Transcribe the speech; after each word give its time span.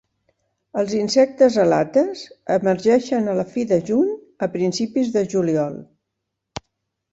Els 0.83 0.95
insectes 0.99 1.57
"alates" 1.63 2.23
emergeixen 2.55 3.27
a 3.27 3.37
la 3.41 3.47
fi 3.53 3.67
de 3.75 3.79
juny 3.91 4.09
a 4.47 4.51
principis 4.59 5.15
de 5.19 5.27
juliol. 5.37 5.81